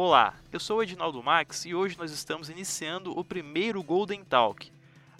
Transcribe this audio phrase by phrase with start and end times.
[0.00, 4.70] Olá, eu sou o Edinaldo Max e hoje nós estamos iniciando o primeiro Golden Talk.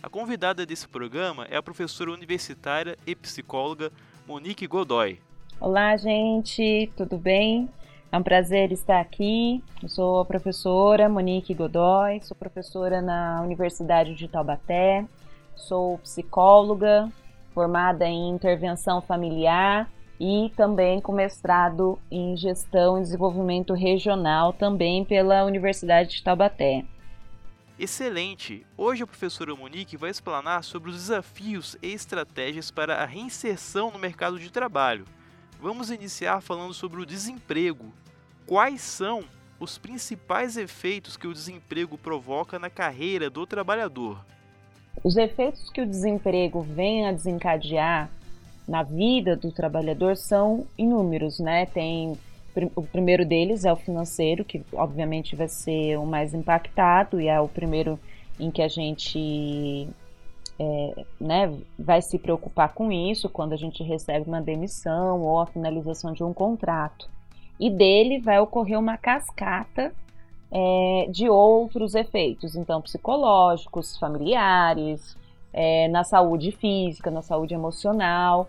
[0.01, 3.91] A convidada desse programa é a professora universitária e psicóloga
[4.25, 5.19] Monique Godoy.
[5.61, 7.69] Olá, gente, tudo bem?
[8.13, 9.61] É um prazer estar aqui.
[9.83, 15.05] Eu sou a professora Monique Godoy, sou professora na Universidade de Taubaté,
[15.57, 17.11] sou psicóloga,
[17.53, 19.91] formada em intervenção familiar
[20.21, 26.85] e também com mestrado em gestão e desenvolvimento regional, também pela Universidade de Taubaté.
[27.79, 28.67] Excelente!
[28.77, 33.99] Hoje a professora Monique vai explanar sobre os desafios e estratégias para a reinserção no
[34.01, 35.05] mercado de trabalho.
[35.61, 37.93] Vamos iniciar falando sobre o desemprego.
[38.47, 39.23] Quais são
[39.61, 44.25] os principais efeitos que o desemprego provoca na carreira do trabalhador?
[45.05, 48.11] Os efeitos que o desemprego vem a desencadear
[48.69, 51.65] na vida do trabalhador são inúmeros, né?
[51.65, 52.17] Tem
[52.75, 57.41] o primeiro deles é o financeiro, que obviamente vai ser o mais impactado e é
[57.41, 57.99] o primeiro
[58.39, 59.89] em que a gente
[60.59, 65.47] é, né, vai se preocupar com isso quando a gente recebe uma demissão ou a
[65.47, 67.09] finalização de um contrato.
[67.61, 69.93] E dele vai ocorrer uma cascata
[70.51, 75.17] é, de outros efeitos, então psicológicos, familiares,
[75.53, 78.49] é, na saúde física, na saúde emocional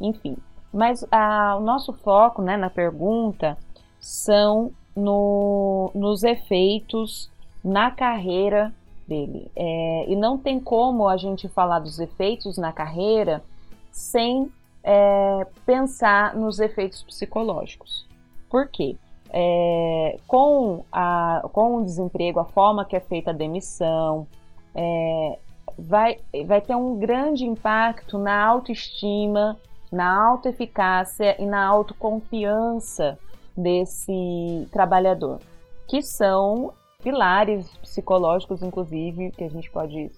[0.00, 0.36] enfim.
[0.72, 3.58] Mas a, o nosso foco né, na pergunta
[3.98, 7.30] são no, nos efeitos
[7.62, 8.72] na carreira
[9.06, 9.50] dele.
[9.56, 13.42] É, e não tem como a gente falar dos efeitos na carreira
[13.90, 14.50] sem
[14.84, 18.06] é, pensar nos efeitos psicológicos.
[18.48, 18.96] Por quê?
[19.32, 24.26] É, com, a, com o desemprego, a forma que é feita a demissão,
[24.74, 25.38] é,
[25.78, 29.56] vai, vai ter um grande impacto na autoestima
[29.90, 33.18] na autoeficácia e na autoconfiança
[33.56, 35.40] desse trabalhador,
[35.88, 40.10] que são pilares psicológicos, inclusive, que a gente pode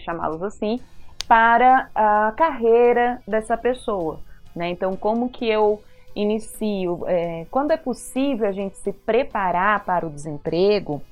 [0.00, 0.80] chamá-los assim,
[1.26, 4.20] para a carreira dessa pessoa.
[4.54, 4.70] Né?
[4.70, 5.82] Então, como que eu
[6.14, 7.04] inicio?
[7.06, 11.02] É, quando é possível a gente se preparar para o desemprego,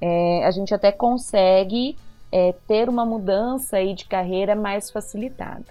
[0.00, 1.96] é, a gente até consegue
[2.32, 5.64] é, ter uma mudança aí de carreira mais facilitada.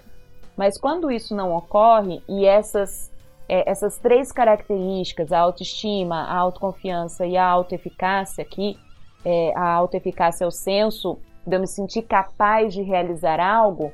[0.56, 3.10] Mas quando isso não ocorre e essas,
[3.48, 8.78] é, essas três características, a autoestima, a autoconfiança e a autoeficácia, que
[9.24, 13.92] é, a autoeficácia é o senso de eu me sentir capaz de realizar algo,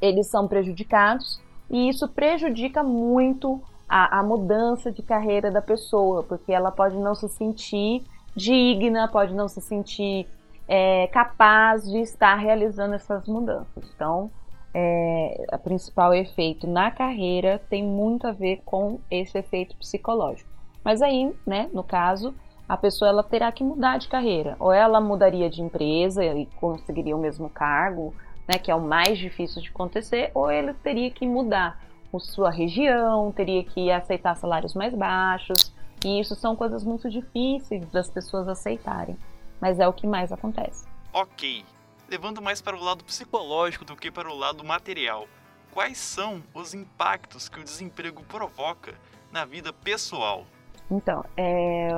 [0.00, 1.40] eles são prejudicados
[1.70, 7.14] e isso prejudica muito a, a mudança de carreira da pessoa, porque ela pode não
[7.14, 8.04] se sentir
[8.36, 10.26] digna, pode não se sentir
[10.66, 13.90] é, capaz de estar realizando essas mudanças.
[13.94, 14.30] Então,
[14.74, 20.50] é, a principal efeito na carreira tem muito a ver com esse efeito psicológico.
[20.84, 22.34] Mas aí, né, no caso,
[22.68, 24.56] a pessoa ela terá que mudar de carreira.
[24.60, 28.14] Ou ela mudaria de empresa e conseguiria o mesmo cargo,
[28.46, 31.80] né, que é o mais difícil de acontecer, ou ele teria que mudar
[32.18, 35.72] sua região, teria que aceitar salários mais baixos.
[36.04, 39.16] E isso são coisas muito difíceis das pessoas aceitarem.
[39.60, 40.86] Mas é o que mais acontece.
[41.12, 41.64] Ok,
[42.08, 45.26] levando mais para o lado psicológico do que para o lado material.
[45.70, 48.94] Quais são os impactos que o desemprego provoca
[49.30, 50.44] na vida pessoal?
[50.90, 51.90] Então, é,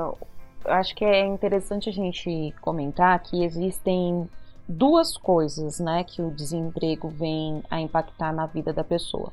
[0.65, 4.29] acho que é interessante a gente comentar que existem
[4.69, 9.33] duas coisas né, que o desemprego vem a impactar na vida da pessoa.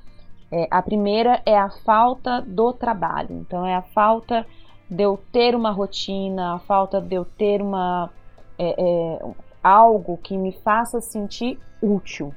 [0.52, 4.46] É, a primeira é a falta do trabalho, então é a falta
[4.90, 8.10] de eu ter uma rotina, a falta de eu ter uma,
[8.58, 9.20] é, é,
[9.68, 12.34] algo que me faça sentir útil.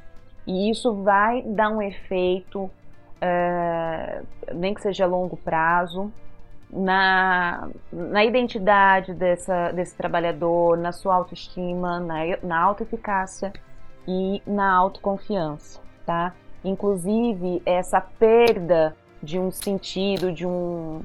[0.47, 2.71] E isso vai dar um efeito,
[3.21, 4.23] é,
[4.55, 6.13] nem que seja a longo prazo,
[6.73, 13.53] na, na identidade dessa, desse trabalhador, na sua autoestima, na, na autoeficácia
[14.07, 16.33] e na autoconfiança, tá?
[16.65, 21.03] Inclusive, essa perda de um sentido, de um,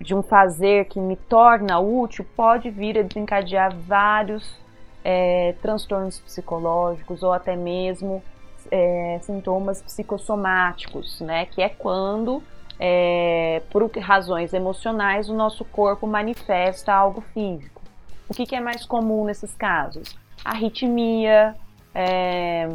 [0.00, 4.59] de um fazer que me torna útil, pode vir a desencadear vários
[5.04, 8.22] é, transtornos psicológicos ou até mesmo
[8.70, 11.46] é, sintomas psicossomáticos, né?
[11.46, 12.42] Que é quando,
[12.78, 17.82] é, por razões emocionais, o nosso corpo manifesta algo físico.
[18.28, 20.16] O que, que é mais comum nesses casos?
[20.44, 21.54] Arritmia,
[21.94, 22.68] é,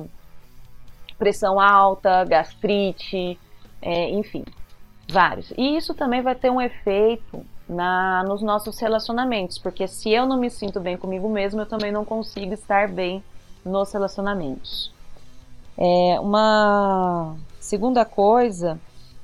[1.18, 3.40] pressão alta, gastrite,
[3.82, 4.44] é, enfim,
[5.08, 5.54] vários.
[5.58, 10.40] E isso também vai ter um efeito na, nos nossos relacionamentos, porque se eu não
[10.40, 13.24] me sinto bem comigo mesmo, eu também não consigo estar bem
[13.66, 14.92] nos relacionamentos.
[15.78, 18.80] É, uma segunda coisa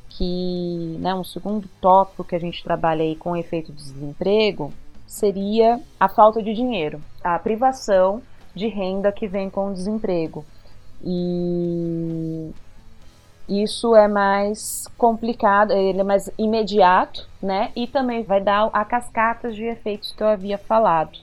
[0.10, 4.74] que, né, um segundo tópico que a gente trabalha aí com efeito desemprego
[5.08, 8.22] seria a falta de dinheiro, a privação
[8.54, 10.46] de renda que vem com o desemprego.
[11.04, 12.52] E
[13.52, 17.72] isso é mais complicado, ele é mais imediato, né?
[17.76, 21.20] E também vai dar a cascatas de efeitos que eu havia falado,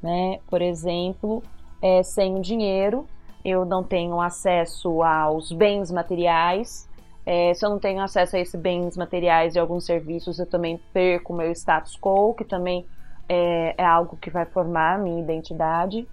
[0.00, 0.38] né?
[0.48, 1.42] Por exemplo,
[1.82, 3.06] é, sem o dinheiro,
[3.44, 6.88] eu não tenho acesso aos bens materiais.
[7.26, 10.80] É, se eu não tenho acesso a esses bens materiais e alguns serviços, eu também
[10.92, 12.86] perco meu status quo, que também
[13.28, 16.06] é, é algo que vai formar a minha identidade.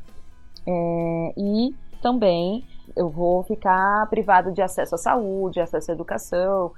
[0.68, 2.66] É, e também
[2.96, 6.74] eu vou ficar privado de acesso à saúde, acesso à educação,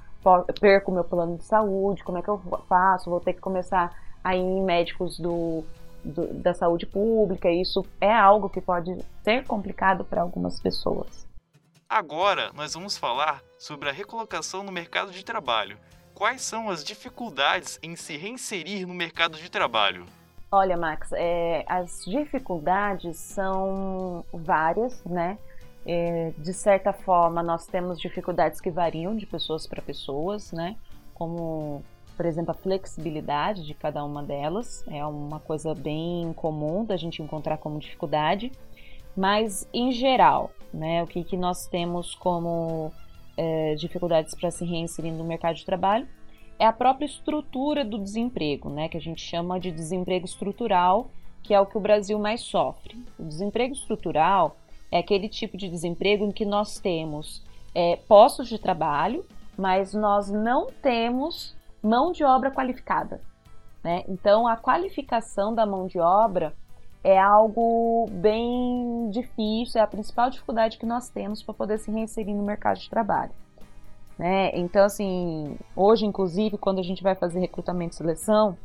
[0.60, 3.10] perco meu plano de saúde, como é que eu faço?
[3.10, 3.94] Vou ter que começar
[4.24, 5.64] a ir em médicos do,
[6.04, 7.50] do, da saúde pública.
[7.50, 11.28] Isso é algo que pode ser complicado para algumas pessoas.
[11.90, 15.78] Agora nós vamos falar sobre a recolocação no mercado de trabalho.
[16.14, 20.06] Quais são as dificuldades em se reinserir no mercado de trabalho?
[20.52, 25.38] Olha, Max, é, as dificuldades são várias, né?
[25.88, 30.76] É, de certa forma, nós temos dificuldades que variam de pessoas para pessoas, né?
[31.14, 31.82] Como,
[32.16, 37.22] por exemplo, a flexibilidade de cada uma delas é uma coisa bem comum da gente
[37.22, 38.52] encontrar como dificuldade.
[39.16, 41.02] Mas, em geral, né?
[41.02, 42.92] O que, que nós temos como
[43.38, 46.08] é, dificuldades para se reinserir no mercado de trabalho?
[46.60, 51.12] é a própria estrutura do desemprego, né, que a gente chama de desemprego estrutural,
[51.44, 52.98] que é o que o Brasil mais sofre.
[53.18, 54.58] O desemprego estrutural
[54.92, 57.44] é aquele tipo de desemprego em que nós temos
[57.76, 59.26] é, postos de trabalho,
[59.58, 63.22] mas nós não temos mão de obra qualificada.
[63.84, 64.04] Né?
[64.08, 66.54] Então, a qualificação da mão de obra
[67.04, 72.36] é algo bem difícil, é a principal dificuldade que nós temos para poder se reinserir
[72.36, 73.32] no mercado de trabalho.
[74.18, 74.52] Né?
[74.54, 78.58] Então, assim, hoje, inclusive, quando a gente vai fazer recrutamento e seleção,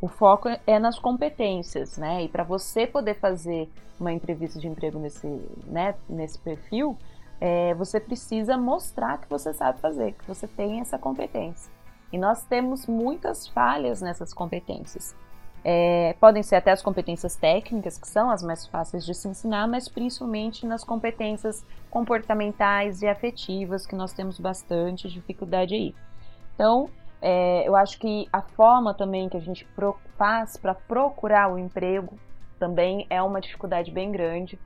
[0.00, 2.24] o foco é nas competências, né?
[2.24, 3.68] E para você poder fazer
[3.98, 5.26] uma entrevista de emprego nesse,
[5.66, 6.96] né, nesse perfil,
[7.40, 11.70] é, você precisa mostrar que você sabe fazer, que você tem essa competência.
[12.12, 15.14] E nós temos muitas falhas nessas competências.
[15.62, 19.68] É, podem ser até as competências técnicas, que são as mais fáceis de se ensinar,
[19.68, 25.94] mas principalmente nas competências comportamentais e afetivas, que nós temos bastante dificuldade aí.
[26.54, 26.88] Então,
[27.22, 31.58] é, eu acho que a forma também que a gente pro, faz para procurar o
[31.58, 32.18] emprego
[32.58, 34.58] também é uma dificuldade bem grande.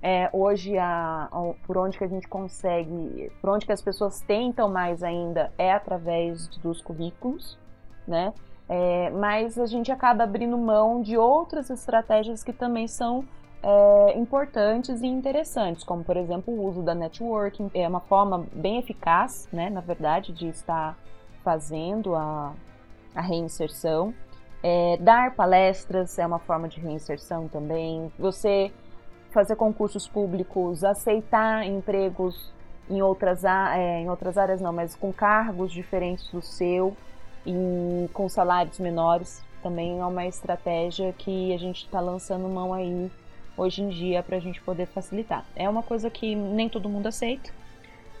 [0.00, 4.20] É, hoje, a, a, por onde que a gente consegue, por onde que as pessoas
[4.20, 7.58] tentam mais ainda é através dos currículos,
[8.06, 8.32] né?
[8.68, 13.24] É, mas a gente acaba abrindo mão de outras estratégias que também são
[13.62, 18.78] é, importantes e interessantes, como por exemplo o uso da networking, é uma forma bem
[18.78, 20.96] eficaz, né, na verdade, de estar
[21.42, 22.52] fazendo a,
[23.14, 24.14] a reinserção.
[24.62, 28.12] É, dar palestras é uma forma de reinserção também.
[28.18, 28.72] Você
[29.30, 32.52] fazer concursos públicos, aceitar empregos
[32.90, 36.96] em outras, é, em outras áreas não, mas com cargos diferentes do seu
[37.46, 43.10] e com salários menores também é uma estratégia que a gente está lançando mão aí
[43.56, 45.44] hoje em dia para a gente poder facilitar.
[45.54, 47.50] É uma coisa que nem todo mundo aceita,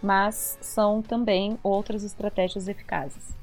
[0.02, 3.36] mas são também outras estratégias eficazes.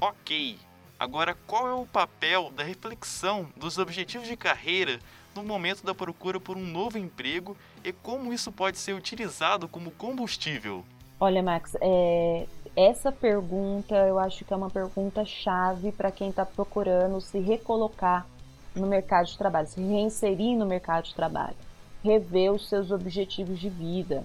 [0.00, 0.58] Ok,
[0.98, 4.98] agora qual é o papel da reflexão dos objetivos de carreira
[5.34, 9.90] no momento da procura por um novo emprego e como isso pode ser utilizado como
[9.90, 10.84] combustível?
[11.18, 16.44] Olha, Max, é, essa pergunta eu acho que é uma pergunta chave para quem está
[16.44, 18.26] procurando se recolocar
[18.74, 21.56] no mercado de trabalho, se reinserir no mercado de trabalho,
[22.04, 24.24] rever os seus objetivos de vida,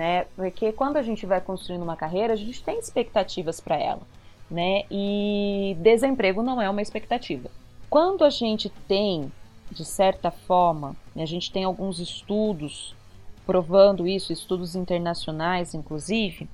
[0.00, 0.24] né?
[0.34, 4.00] Porque quando a gente vai construindo uma carreira, a gente tem expectativas para ela,
[4.50, 4.84] né?
[4.90, 7.50] E desemprego não é uma expectativa.
[7.90, 9.30] Quando a gente tem,
[9.70, 12.94] de certa forma, a gente tem alguns estudos
[13.44, 16.48] provando isso, estudos internacionais, inclusive,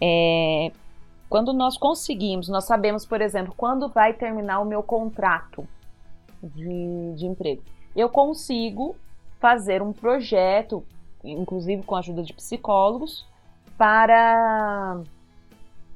[0.00, 0.72] é,
[1.28, 5.68] quando nós conseguimos, nós sabemos, por exemplo, quando vai terminar o meu contrato
[6.42, 7.62] de, de emprego.
[7.94, 8.96] Eu consigo
[9.38, 10.82] fazer um projeto,
[11.30, 13.26] inclusive com a ajuda de psicólogos,
[13.76, 15.00] para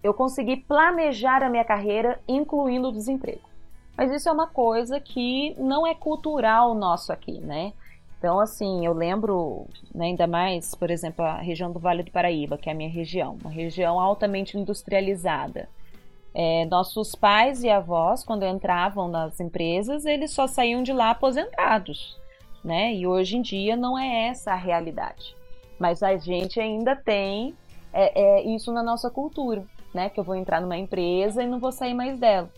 [0.03, 3.49] eu conseguir planejar a minha carreira, incluindo o desemprego.
[3.97, 7.73] Mas isso é uma coisa que não é cultural nosso aqui, né?
[8.19, 12.59] Então, assim, eu lembro, né, ainda mais, por exemplo, a região do Vale do Paraíba,
[12.59, 15.71] que é a minha região, uma região altamente industrializada.
[16.35, 22.20] É, nossos pais e avós, quando entravam nas empresas, eles só saíam de lá aposentados,
[22.63, 22.95] né?
[22.95, 25.37] E hoje em dia não é essa a realidade.
[25.79, 27.55] Mas a gente ainda tem
[27.93, 29.65] é, é, isso na nossa cultura,
[29.95, 30.09] né?
[30.09, 32.51] Que eu vou entrar numa empresa e não vou sair mais dela.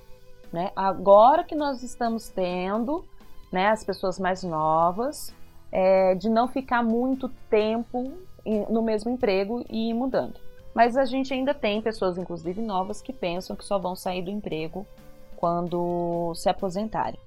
[0.53, 0.71] Né?
[0.77, 3.05] Agora que nós estamos tendo
[3.51, 5.35] né, as pessoas mais novas,
[5.71, 8.13] é, de não ficar muito tempo
[8.69, 10.35] no mesmo emprego e ir mudando.
[10.75, 14.31] Mas a gente ainda tem pessoas, inclusive novas, que pensam que só vão sair do
[14.31, 14.87] emprego
[15.37, 17.19] quando se aposentarem.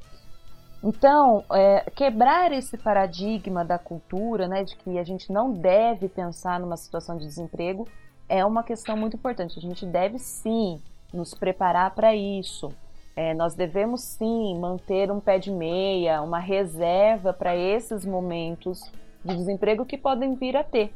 [0.84, 6.60] Então, é, quebrar esse paradigma da cultura, né, de que a gente não deve pensar
[6.60, 7.88] numa situação de desemprego,
[8.30, 9.58] é uma questão muito importante.
[9.58, 10.82] A gente deve sim
[11.14, 12.74] nos preparar para isso.
[13.16, 18.92] É, nós devemos sim manter um pé de meia, uma reserva para esses momentos
[19.24, 20.94] de desemprego que podem vir a ter,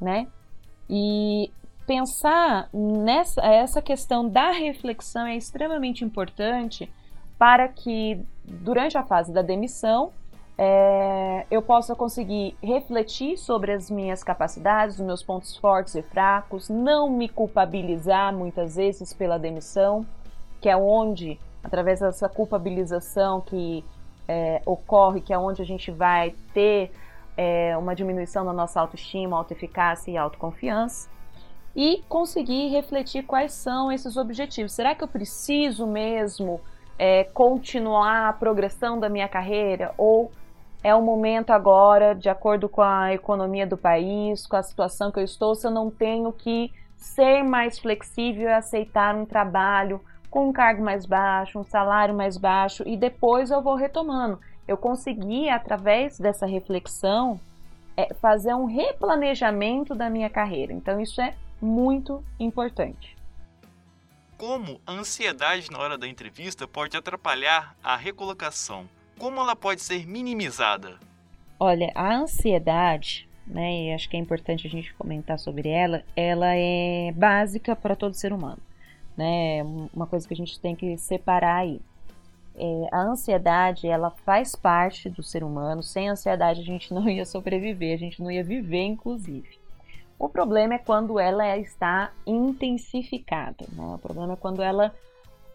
[0.00, 0.26] né?
[0.90, 1.50] E
[1.86, 6.92] pensar nessa essa questão da reflexão é extremamente importante
[7.38, 10.12] para que durante a fase da demissão
[10.56, 16.68] é, eu possa conseguir refletir sobre as minhas capacidades, os meus pontos fortes e fracos,
[16.68, 20.06] não me culpabilizar muitas vezes pela demissão,
[20.60, 23.84] que é onde, através dessa culpabilização que
[24.28, 26.92] é, ocorre, que é onde a gente vai ter
[27.36, 31.10] é, uma diminuição da nossa autoestima, autoeficácia e autoconfiança
[31.74, 34.72] e conseguir refletir quais são esses objetivos.
[34.72, 36.60] Será que eu preciso mesmo
[36.98, 40.30] é, continuar a progressão da minha carreira ou
[40.84, 45.18] é o momento agora, de acordo com a economia do país, com a situação que
[45.20, 50.48] eu estou, se eu não tenho que ser mais flexível e aceitar um trabalho com
[50.48, 54.40] um cargo mais baixo, um salário mais baixo e depois eu vou retomando.
[54.66, 57.38] Eu consegui, através dessa reflexão,
[57.96, 60.72] é, fazer um replanejamento da minha carreira.
[60.72, 63.21] Então, isso é muito importante
[64.42, 68.88] como a ansiedade na hora da entrevista pode atrapalhar a recolocação.
[69.16, 70.98] Como ela pode ser minimizada?
[71.60, 76.56] Olha, a ansiedade, né, e acho que é importante a gente comentar sobre ela, ela
[76.56, 78.58] é básica para todo ser humano,
[79.16, 79.62] né?
[79.94, 81.80] Uma coisa que a gente tem que separar aí.
[82.56, 85.84] É, a ansiedade, ela faz parte do ser humano.
[85.84, 89.61] Sem ansiedade a gente não ia sobreviver, a gente não ia viver, inclusive.
[90.22, 93.94] O problema é quando ela está intensificada, né?
[93.96, 94.94] O problema é quando ela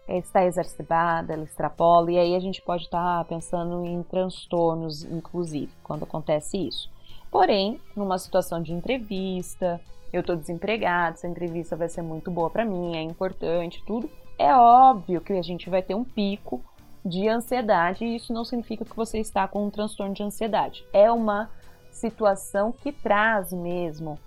[0.06, 6.02] está exacerbada, ela extrapola, e aí a gente pode estar pensando em transtornos, inclusive, quando
[6.02, 6.90] acontece isso.
[7.30, 9.80] Porém, numa situação de entrevista,
[10.12, 14.10] eu estou desempregado, essa entrevista vai ser muito boa para mim, é importante, tudo.
[14.38, 16.62] É óbvio que a gente vai ter um pico
[17.02, 20.84] de ansiedade e isso não significa que você está com um transtorno de ansiedade.
[20.92, 21.48] É uma
[21.90, 24.18] situação que traz mesmo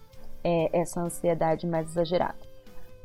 [0.43, 2.51] é, essa ansiedade mais exagerada.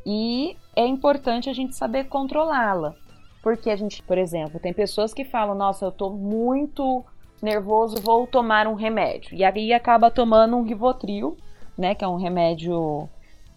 [0.05, 2.95] E é importante a gente saber controlá-la.
[3.43, 7.05] Porque a gente, por exemplo, tem pessoas que falam: Nossa, eu tô muito
[7.43, 9.37] nervoso, vou tomar um remédio.
[9.37, 11.37] E aí acaba tomando um Rivotril,
[11.76, 11.95] né?
[11.95, 13.09] Que é um remédio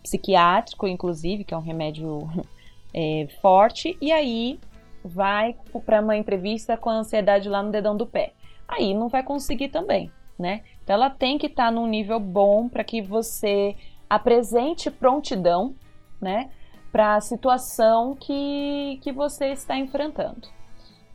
[0.03, 2.27] psiquiátrico, inclusive, que é um remédio
[2.93, 3.97] é, forte.
[4.01, 4.59] E aí
[5.03, 5.55] vai
[5.85, 8.33] para uma entrevista com a ansiedade lá no dedão do pé.
[8.67, 10.61] Aí não vai conseguir também, né?
[10.89, 13.75] Então ela tem que estar tá num nível bom para que você
[14.09, 15.75] apresente prontidão,
[16.19, 16.49] né,
[16.91, 20.47] para a situação que, que você está enfrentando.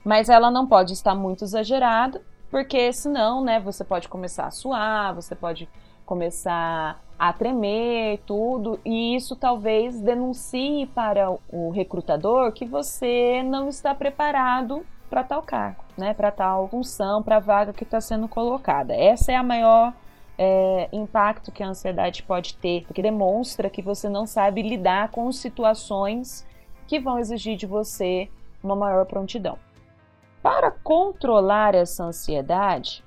[0.05, 5.13] Mas ela não pode estar muito exagerada, porque senão, né, você pode começar a suar,
[5.13, 5.69] você pode
[6.07, 13.93] começar a tremer, tudo, e isso talvez denuncie para o recrutador que você não está
[13.93, 18.95] preparado para tal cargo, né, para tal função, para a vaga que está sendo colocada.
[18.95, 19.93] Essa é a maior
[20.37, 25.31] é, impacto que a ansiedade pode ter, porque demonstra que você não sabe lidar com
[25.31, 26.47] situações
[26.87, 28.29] que vão exigir de você
[28.63, 29.59] uma maior prontidão.
[30.43, 33.03] Para controlar essa ansiedade,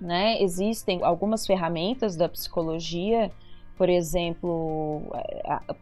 [0.00, 3.30] né, existem algumas ferramentas da psicologia,
[3.76, 5.02] por exemplo,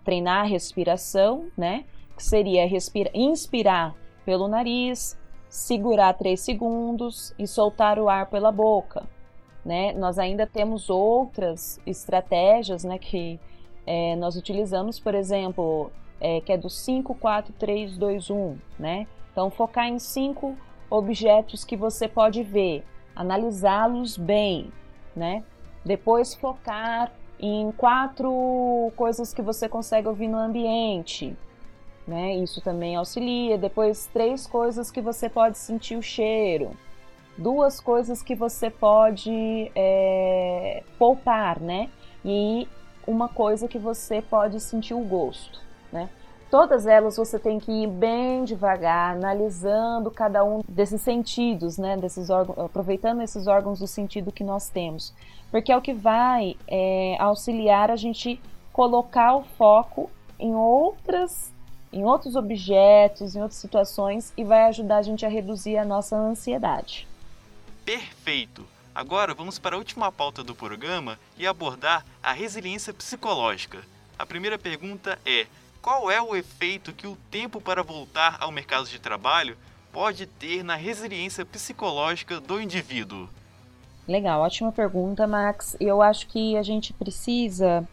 [0.04, 1.84] treinar a respiração, né,
[2.16, 2.68] que seria
[3.14, 3.94] inspirar
[4.24, 5.17] pelo nariz,
[5.48, 9.04] segurar 3 segundos e soltar o ar pela boca.
[9.64, 9.92] Né?
[9.92, 13.40] Nós ainda temos outras estratégias né, que
[13.86, 15.90] é, nós utilizamos, por exemplo,
[16.20, 18.58] é, que é do 5, 4, 3, 2, 1.
[18.78, 19.06] Né?
[19.32, 20.56] Então, focar em cinco
[20.90, 24.72] objetos que você pode ver, analisá-los bem.
[25.14, 25.44] Né?
[25.84, 31.36] Depois, focar em quatro coisas que você consegue ouvir no ambiente
[32.08, 32.34] né?
[32.36, 33.58] Isso também auxilia.
[33.58, 36.70] Depois, três coisas que você pode sentir o cheiro,
[37.36, 41.90] duas coisas que você pode é, poupar, né?
[42.24, 42.66] E
[43.06, 45.60] uma coisa que você pode sentir o gosto,
[45.92, 46.08] né?
[46.50, 51.94] Todas elas você tem que ir bem devagar, analisando cada um desses sentidos, né?
[51.98, 55.12] Desses órgãos, aproveitando esses órgãos do sentido que nós temos,
[55.50, 58.40] porque é o que vai é, auxiliar a gente
[58.72, 61.52] colocar o foco em outras
[61.92, 66.16] em outros objetos, em outras situações e vai ajudar a gente a reduzir a nossa
[66.16, 67.06] ansiedade.
[67.84, 68.66] Perfeito!
[68.94, 73.78] Agora vamos para a última pauta do programa e abordar a resiliência psicológica.
[74.18, 75.46] A primeira pergunta é:
[75.80, 79.56] qual é o efeito que o tempo para voltar ao mercado de trabalho
[79.92, 83.28] pode ter na resiliência psicológica do indivíduo?
[84.06, 85.76] Legal, ótima pergunta, Max.
[85.78, 87.86] Eu acho que a gente precisa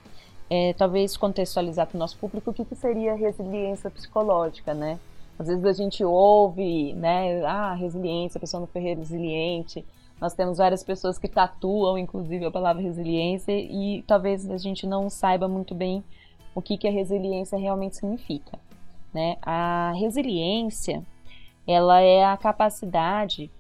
[0.50, 5.00] é, talvez contextualizar para o nosso público o que, que seria resiliência psicológica, né?
[5.38, 9.86] Às vezes a gente ouve, né, ah, resiliência, a pessoa não foi resiliente.
[10.20, 15.10] Nós temos várias pessoas que tatuam, inclusive, a palavra resiliência e talvez a gente não
[15.10, 16.02] saiba muito bem
[16.54, 18.58] o que, que a resiliência realmente significa.
[19.14, 19.36] Né?
[19.42, 21.04] A resiliência,
[21.68, 23.52] ela é a capacidade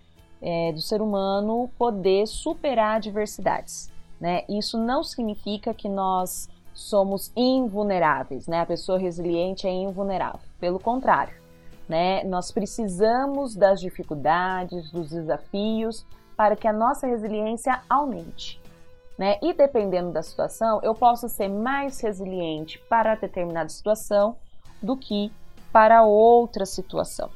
[0.41, 3.91] é, do ser humano poder superar adversidades.
[4.19, 4.43] Né?
[4.47, 8.59] Isso não significa que nós somos invulneráveis, né?
[8.59, 10.47] A pessoa resiliente é invulnerável.
[10.59, 11.33] Pelo contrário,
[11.89, 12.23] né?
[12.25, 16.05] Nós precisamos das dificuldades, dos desafios
[16.35, 18.61] para que a nossa resiliência aumente.
[19.17, 19.37] Né?
[19.41, 24.35] E dependendo da situação, eu posso ser mais resiliente para determinada situação
[24.83, 25.31] do que
[25.71, 27.29] para outra situação.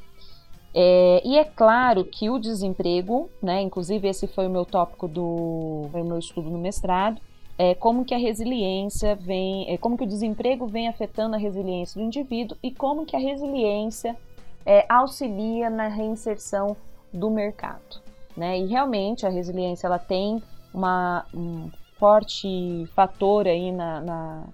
[0.74, 5.88] É, e é claro que o desemprego, né, inclusive esse foi o meu tópico do
[5.92, 7.20] meu estudo no mestrado,
[7.60, 12.00] é, como que a resiliência vem, é, como que o desemprego vem afetando a resiliência
[12.00, 14.16] do indivíduo e como que a resiliência
[14.64, 16.74] é, auxilia na reinserção
[17.12, 18.00] do mercado.
[18.34, 18.60] Né?
[18.60, 24.44] E realmente a resiliência ela tem uma, um forte fator aí na, na,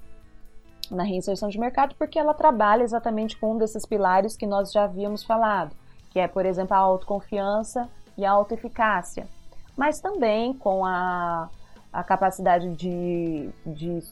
[0.91, 4.83] na reinserção de mercado porque ela trabalha exatamente com um desses pilares que nós já
[4.83, 5.77] havíamos falado,
[6.11, 9.29] que é, por exemplo, a autoconfiança e a autoeficácia,
[9.77, 11.49] mas também com a
[11.97, 14.03] a capacidade de, de,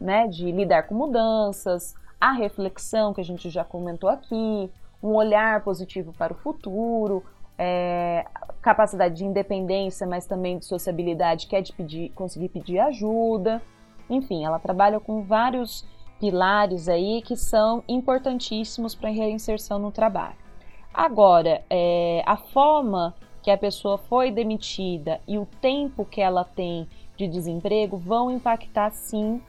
[0.00, 4.70] né, de lidar com mudanças, a reflexão que a gente já comentou aqui,
[5.02, 7.24] um olhar positivo para o futuro,
[7.58, 8.24] é,
[8.62, 13.60] capacidade de independência, mas também de sociabilidade, que é de pedir, conseguir pedir ajuda.
[14.08, 15.84] Enfim, ela trabalha com vários
[16.20, 20.36] pilares aí que são importantíssimos para a reinserção no trabalho.
[20.94, 26.88] Agora, é, a forma que a pessoa foi demitida e o tempo que ela tem
[27.16, 29.40] de desemprego vão impactar sim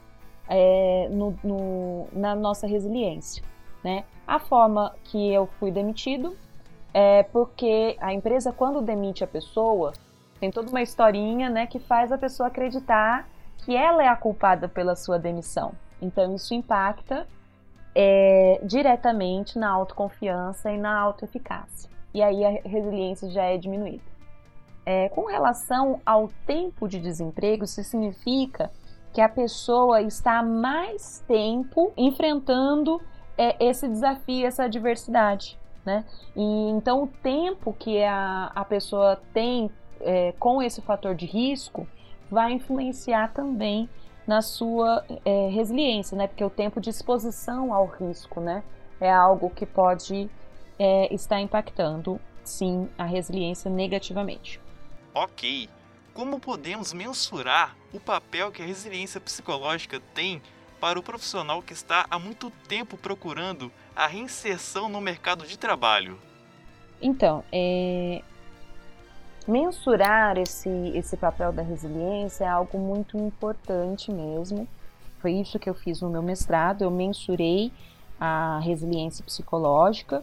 [0.48, 3.42] é, no, no, na nossa resiliência.
[3.82, 4.04] Né?
[4.26, 6.36] A forma que eu fui demitido
[6.92, 9.92] é porque a empresa, quando demite a pessoa,
[10.40, 14.68] tem toda uma historinha né, que faz a pessoa acreditar que ela é a culpada
[14.68, 15.72] pela sua demissão.
[16.00, 17.26] Então, isso impacta
[17.94, 21.90] é, diretamente na autoconfiança e na autoeficácia.
[22.12, 24.15] E aí a resiliência já é diminuída.
[24.86, 28.70] É, com relação ao tempo de desemprego, isso significa
[29.12, 33.02] que a pessoa está mais tempo enfrentando
[33.36, 35.58] é, esse desafio, essa adversidade.
[35.84, 36.04] Né?
[36.36, 39.70] E então o tempo que a, a pessoa tem
[40.00, 41.86] é, com esse fator de risco
[42.30, 43.88] vai influenciar também
[44.26, 46.26] na sua é, resiliência, né?
[46.26, 48.64] Porque o tempo de exposição ao risco, né,
[49.00, 50.28] é algo que pode
[50.78, 54.60] é, estar impactando, sim, a resiliência negativamente.
[55.18, 55.66] Ok,
[56.12, 60.42] como podemos mensurar o papel que a resiliência psicológica tem
[60.78, 66.18] para o profissional que está há muito tempo procurando a reinserção no mercado de trabalho?
[67.00, 68.20] Então, é...
[69.48, 74.68] mensurar esse, esse papel da resiliência é algo muito importante mesmo.
[75.22, 76.82] Foi isso que eu fiz no meu mestrado.
[76.82, 77.72] Eu mensurei
[78.20, 80.22] a resiliência psicológica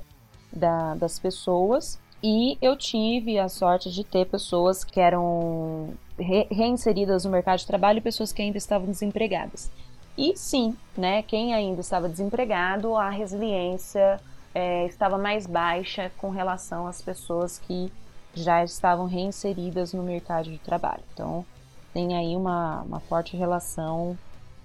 [0.52, 7.26] da, das pessoas e eu tive a sorte de ter pessoas que eram re reinseridas
[7.26, 9.70] no mercado de trabalho e pessoas que ainda estavam desempregadas.
[10.18, 14.22] E sim, né, quem ainda estava desempregado, a resiliência
[14.56, 17.92] é, estava mais baixa com relação às pessoas que
[18.34, 21.04] já estavam reinseridas no mercado de trabalho.
[21.14, 21.46] Então,
[21.94, 24.18] tem aí uma, uma forte relação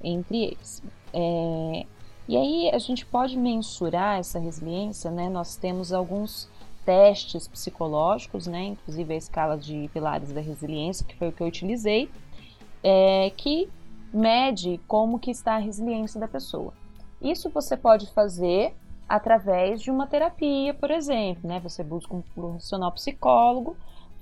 [0.03, 0.83] entre eles.
[1.13, 1.87] É,
[2.29, 5.29] e aí a gente pode mensurar essa resiliência, né?
[5.29, 6.49] Nós temos alguns
[6.89, 11.47] testes psicológicos, né, inclusive a escala de pilares da resiliência, que foi o que eu
[11.47, 12.11] utilizei,
[12.83, 13.69] é, que
[14.11, 16.73] mede como que está a resiliência da pessoa.
[17.21, 18.75] Isso você pode fazer
[19.07, 21.61] através de uma terapia, por exemplo, né?
[21.61, 23.77] Você busca um profissional psicólogo,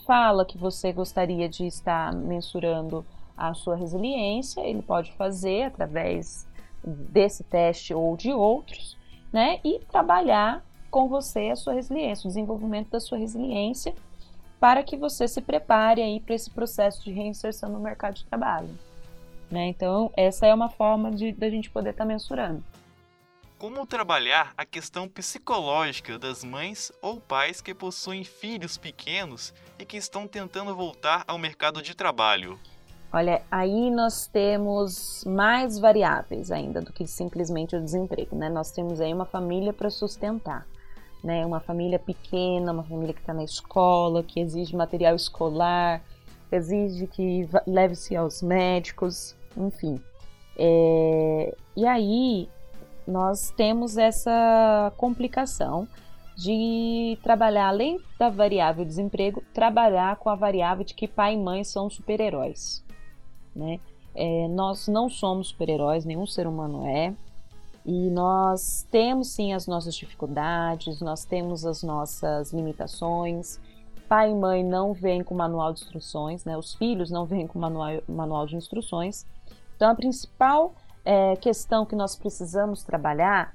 [0.04, 6.48] fala que você gostaria de estar mensurando a sua resiliência, ele pode fazer através
[6.84, 8.98] desse teste ou de outros,
[9.32, 9.60] né?
[9.62, 10.64] E trabalhar
[10.96, 13.94] com você a sua resiliência, o desenvolvimento da sua resiliência,
[14.58, 18.70] para que você se prepare aí para esse processo de reinserção no mercado de trabalho.
[19.50, 19.66] Né?
[19.66, 22.64] Então, essa é uma forma de da gente poder estar tá mensurando.
[23.58, 29.98] como trabalhar a questão psicológica das mães ou pais que possuem filhos pequenos e que
[29.98, 32.58] estão tentando voltar ao mercado de trabalho.
[33.12, 38.48] Olha, aí nós temos mais variáveis ainda do que simplesmente o desemprego, né?
[38.48, 40.66] Nós temos aí uma família para sustentar,
[41.26, 41.44] né?
[41.44, 46.00] Uma família pequena, uma família que está na escola, que exige material escolar,
[46.52, 50.00] exige que leve-se aos médicos, enfim.
[50.56, 51.52] É...
[51.76, 52.48] E aí
[53.06, 55.88] nós temos essa complicação
[56.36, 61.64] de trabalhar, além da variável desemprego, trabalhar com a variável de que pai e mãe
[61.64, 62.84] são super-heróis.
[63.54, 63.80] Né?
[64.14, 67.14] É, nós não somos super-heróis, nenhum ser humano é,
[67.86, 73.60] e nós temos sim as nossas dificuldades, nós temos as nossas limitações.
[74.08, 76.56] Pai e mãe não vêm com manual de instruções, né?
[76.56, 79.24] os filhos não vêm com manual, manual de instruções.
[79.76, 83.54] Então, a principal é, questão que nós precisamos trabalhar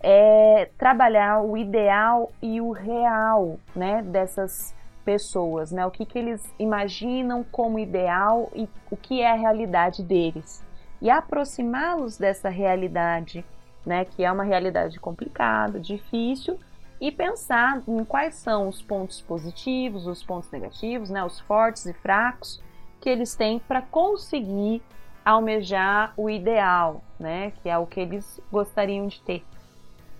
[0.00, 5.86] é trabalhar o ideal e o real né, dessas pessoas, né?
[5.86, 10.62] O que, que eles imaginam como ideal e o que é a realidade deles.
[11.00, 13.44] E aproximá-los dessa realidade,
[13.84, 14.04] né?
[14.04, 16.58] Que é uma realidade complicada, difícil,
[17.00, 21.24] e pensar em quais são os pontos positivos, os pontos negativos, né?
[21.24, 22.62] Os fortes e fracos
[23.00, 24.80] que eles têm para conseguir
[25.24, 27.52] almejar o ideal, né?
[27.62, 29.44] Que é o que eles gostariam de ter.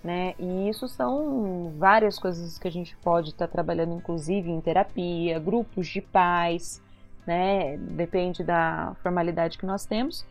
[0.03, 0.35] Né?
[0.37, 5.39] E isso são várias coisas que a gente pode estar tá trabalhando, inclusive em terapia,
[5.39, 6.83] grupos de pais,
[7.25, 7.77] né?
[7.77, 10.25] Depende da formalidade que nós temos,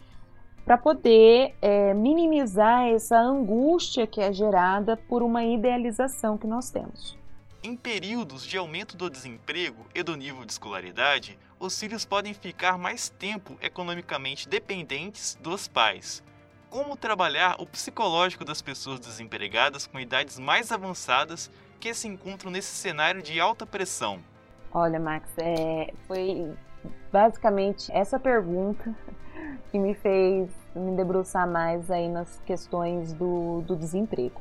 [0.65, 7.19] para poder é, minimizar essa angústia que é gerada por uma idealização que nós temos.
[7.65, 12.77] Em períodos de aumento do desemprego e do nível de escolaridade, os filhos podem ficar
[12.77, 16.23] mais tempo economicamente dependentes dos pais.
[16.69, 22.75] Como trabalhar o psicológico das pessoas desempregadas com idades mais avançadas que se encontram nesse
[22.75, 24.19] cenário de alta pressão?
[24.73, 26.53] Olha, Max, é, foi
[27.13, 28.93] basicamente essa pergunta
[29.71, 34.41] que me fez me debruçar mais aí nas questões do, do desemprego.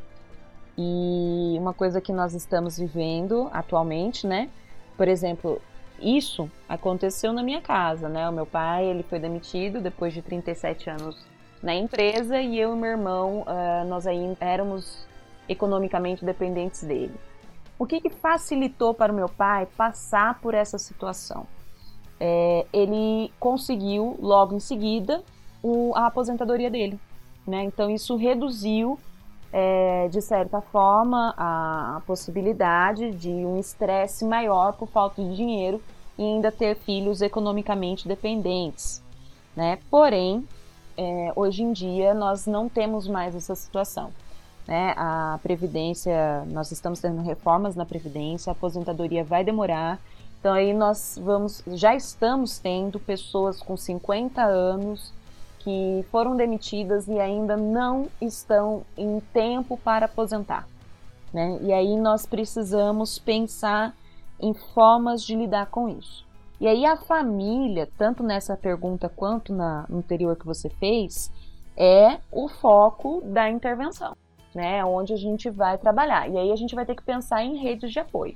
[0.78, 4.50] E uma coisa que nós estamos vivendo atualmente, né?
[4.98, 5.62] Por exemplo,
[6.00, 8.28] isso aconteceu na minha casa, né?
[8.30, 11.26] O meu pai, ele foi demitido depois de 37 anos
[11.62, 15.06] na empresa e eu e meu irmão, uh, nós ainda éramos
[15.48, 17.16] economicamente dependentes dele.
[17.78, 21.46] O que, que facilitou para o meu pai passar por essa situação?
[22.24, 25.24] É, ele conseguiu logo em seguida
[25.64, 27.00] o, a aposentadoria dele,
[27.48, 27.64] né?
[27.64, 29.00] Então isso reduziu
[29.52, 35.82] é, de certa forma, a, possibilidade de um estresse maior por falta de dinheiro
[36.18, 39.04] e ainda ter filhos economicamente dependentes.
[39.56, 39.78] Né?
[39.90, 40.48] Porém,
[40.98, 44.12] é, hoje em dia nós não temos mais essa situação.
[44.68, 44.94] Né?
[44.96, 50.00] A Previdência, nós estamos tendo reformas na Previdência, a aposentadoria vai demorar.
[50.42, 55.14] Então aí nós vamos, já estamos tendo pessoas com 50 anos
[55.60, 60.68] que foram demitidas e ainda não estão em tempo para aposentar.
[61.32, 61.60] Né?
[61.62, 63.96] E aí nós precisamos pensar
[64.40, 66.26] em formas de lidar com isso.
[66.60, 71.32] E aí a família, tanto nessa pergunta quanto na anterior que você fez,
[71.78, 74.18] é o foco da intervenção,
[74.54, 74.84] né?
[74.84, 76.28] Onde a gente vai trabalhar.
[76.28, 78.36] E aí a gente vai ter que pensar em redes de apoio.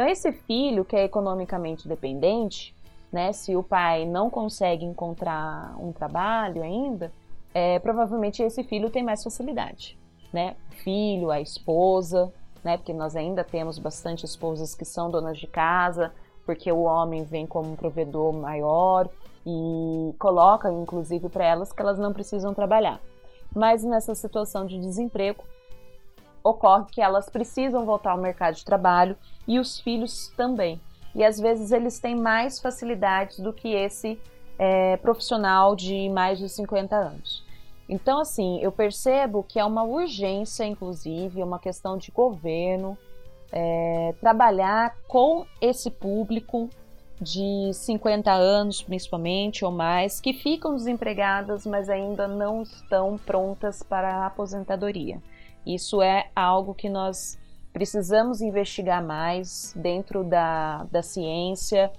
[0.00, 2.74] Então esse filho que é economicamente dependente,
[3.12, 3.34] né?
[3.34, 7.12] Se o pai não consegue encontrar um trabalho ainda,
[7.52, 9.98] é, provavelmente esse filho tem mais facilidade,
[10.32, 10.56] né?
[10.70, 12.32] O filho, a esposa,
[12.64, 12.78] né?
[12.78, 16.10] Porque nós ainda temos bastante esposas que são donas de casa,
[16.46, 19.06] porque o homem vem como um provedor maior
[19.44, 23.02] e coloca, inclusive, para elas que elas não precisam trabalhar.
[23.54, 25.44] Mas nessa situação de desemprego,
[26.42, 30.80] ocorre que elas precisam voltar ao mercado de trabalho e os filhos também
[31.14, 34.18] e às vezes eles têm mais facilidades do que esse
[34.58, 37.44] é, profissional de mais de 50 anos.
[37.88, 42.96] Então, assim, eu percebo que é uma urgência, inclusive, é uma questão de governo,
[43.50, 46.70] é, trabalhar com esse público
[47.20, 54.08] de 50 anos, principalmente, ou mais, que ficam desempregadas, mas ainda não estão prontas para
[54.08, 55.20] a aposentadoria.
[55.66, 57.38] Isso é algo que nós
[57.72, 61.92] precisamos investigar mais dentro da, da ciência,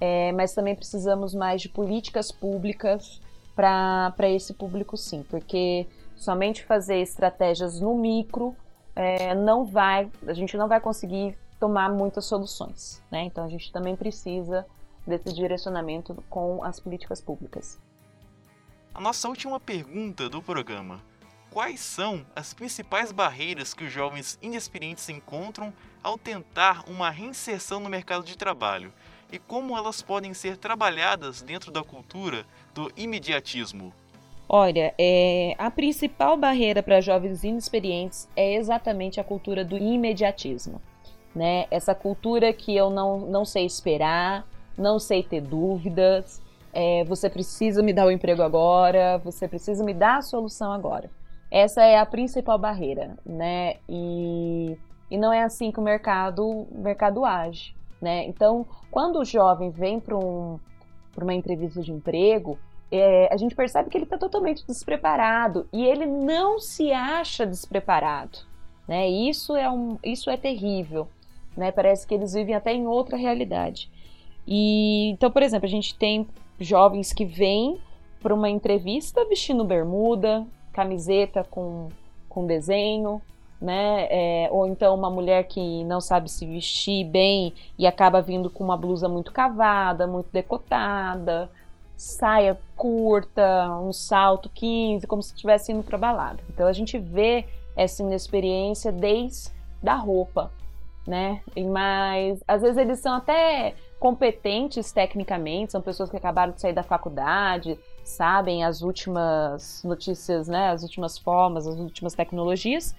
[0.00, 3.20] é, mas também precisamos mais de políticas públicas
[3.54, 8.54] para esse público, sim, porque somente fazer estratégias no micro
[8.94, 13.24] é, não vai, a gente não vai conseguir tomar muitas soluções, né?
[13.24, 14.64] Então a gente também precisa
[15.06, 17.80] desse direcionamento com as políticas públicas.
[18.94, 21.00] A nossa última pergunta do programa
[21.50, 27.88] quais são as principais barreiras que os jovens inexperientes encontram ao tentar uma reinserção no
[27.88, 28.92] mercado de trabalho
[29.30, 33.92] e como elas podem ser trabalhadas dentro da cultura do imediatismo.
[34.48, 40.80] Olha, é, a principal barreira para jovens inexperientes é exatamente a cultura do imediatismo.
[41.34, 41.66] Né?
[41.70, 46.40] Essa cultura que eu não, não sei esperar, não sei ter dúvidas,
[46.72, 51.10] é, você precisa me dar o emprego agora, você precisa me dar a solução agora.
[51.50, 53.76] Essa é a principal barreira, né?
[53.88, 54.76] E,
[55.10, 58.26] e não é assim que o mercado, mercado age, né?
[58.26, 60.58] Então, quando o jovem vem para um,
[61.16, 62.58] uma entrevista de emprego,
[62.90, 68.38] é, a gente percebe que ele está totalmente despreparado e ele não se acha despreparado,
[68.86, 69.08] né?
[69.08, 71.08] Isso é um, isso é terrível,
[71.56, 71.72] né?
[71.72, 73.90] Parece que eles vivem até em outra realidade.
[74.46, 76.26] E então, por exemplo, a gente tem
[76.60, 77.78] jovens que vêm
[78.20, 80.46] para uma entrevista vestindo bermuda,
[80.78, 81.88] camiseta com,
[82.28, 83.20] com desenho,
[83.60, 84.06] né?
[84.10, 88.62] É, ou então uma mulher que não sabe se vestir bem e acaba vindo com
[88.62, 91.50] uma blusa muito cavada, muito decotada,
[91.96, 96.38] saia curta, um salto 15, como se estivesse indo para balada.
[96.48, 99.50] Então a gente vê essa inexperiência desde
[99.82, 100.52] da roupa,
[101.04, 101.40] né?
[101.72, 106.84] Mas às vezes eles são até competentes tecnicamente, são pessoas que acabaram de sair da
[106.84, 107.76] faculdade,
[108.08, 112.94] sabem as últimas notícias, né, as últimas formas, as últimas tecnologias,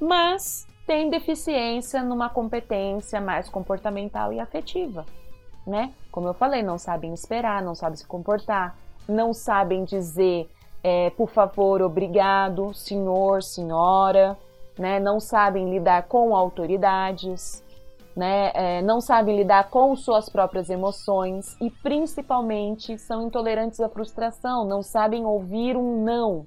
[0.00, 5.04] mas têm deficiência numa competência mais comportamental e afetiva,
[5.66, 5.92] né?
[6.10, 10.48] Como eu falei, não sabem esperar, não sabem se comportar, não sabem dizer
[10.82, 14.38] é, por favor, obrigado, senhor, senhora,
[14.78, 15.00] né?
[15.00, 17.62] Não sabem lidar com autoridades,
[18.16, 24.64] né, é, não sabem lidar com suas próprias emoções e principalmente são intolerantes à frustração,
[24.64, 26.46] não sabem ouvir um não,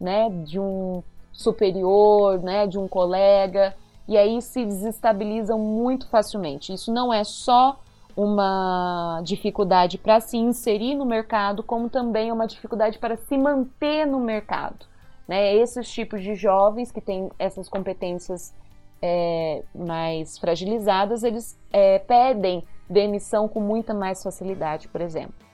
[0.00, 1.02] né, de um
[1.32, 3.74] superior, né, de um colega
[4.06, 6.72] e aí se desestabilizam muito facilmente.
[6.72, 7.80] Isso não é só
[8.16, 14.06] uma dificuldade para se inserir no mercado, como também é uma dificuldade para se manter
[14.06, 14.86] no mercado.
[15.26, 15.54] Né?
[15.54, 18.54] Esses tipos de jovens que têm essas competências
[19.02, 25.48] é, mais fragilizadas, eles é, pedem demissão com muita mais facilidade, por exemplo.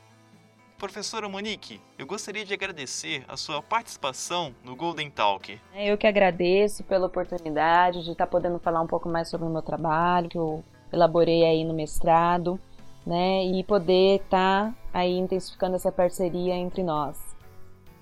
[0.79, 5.59] Professora Monique, eu gostaria de agradecer a sua participação no Golden Talk.
[5.73, 9.51] É, eu que agradeço pela oportunidade de estar podendo falar um pouco mais sobre o
[9.51, 12.61] meu trabalho, que eu elaborei aí no mestrado,
[13.07, 17.19] né, e poder estar aí intensificando essa parceria entre nós.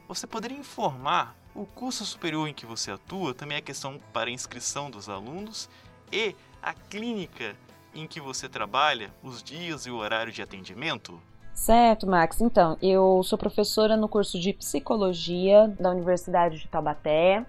[0.09, 4.91] Você poderia informar o curso superior em que você atua também é questão para inscrição
[4.91, 5.69] dos alunos
[6.11, 7.55] e a clínica
[7.95, 11.21] em que você trabalha, os dias e o horário de atendimento?
[11.53, 12.41] Certo, Max.
[12.41, 17.45] Então, eu sou professora no curso de psicologia da Universidade de Taubaté.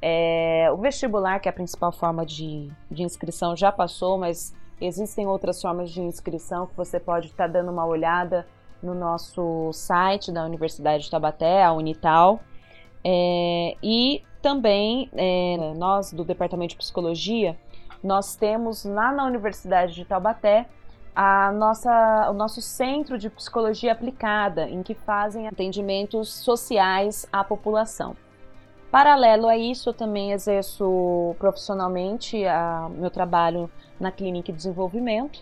[0.00, 5.26] É, o vestibular, que é a principal forma de, de inscrição, já passou, mas existem
[5.26, 8.46] outras formas de inscrição que você pode estar dando uma olhada
[8.80, 12.40] no nosso site da Universidade de Taubaté, a Unital.
[13.04, 17.56] É, e também é, nós do Departamento de Psicologia,
[18.02, 20.66] nós temos lá na Universidade de Taubaté
[21.14, 28.16] a nossa, o nosso centro de psicologia aplicada, em que fazem atendimentos sociais à população.
[28.90, 35.40] Paralelo a isso, eu também exerço profissionalmente a, meu trabalho na Clínica de Desenvolvimento,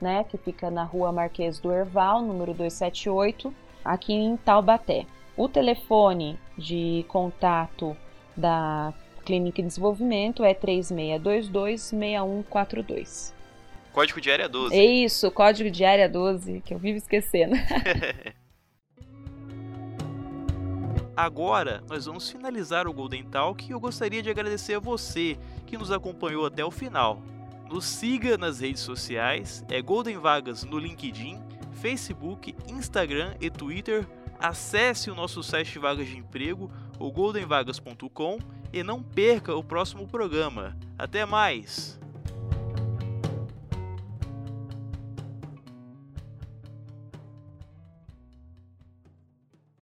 [0.00, 3.52] né, que fica na rua Marquês do Herval, número 278,
[3.84, 5.06] aqui em Taubaté.
[5.36, 7.94] O telefone de contato
[8.36, 8.94] da
[9.24, 13.34] Clínica de Desenvolvimento é 3622-6142.
[13.92, 14.74] Código de área 12.
[14.74, 17.54] É isso, código de área 12, que eu vivo esquecendo.
[21.16, 25.78] Agora, nós vamos finalizar o Golden Talk e eu gostaria de agradecer a você que
[25.78, 27.22] nos acompanhou até o final.
[27.70, 34.06] Nos siga nas redes sociais, é Golden Vagas no LinkedIn, Facebook, Instagram e Twitter
[34.38, 38.38] Acesse o nosso site de vagas de emprego, o goldenvagas.com,
[38.72, 40.76] e não perca o próximo programa.
[40.98, 41.98] Até mais!